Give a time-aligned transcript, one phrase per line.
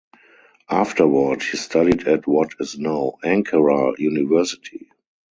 [0.71, 4.89] Afterward he studied at what is now Ankara University.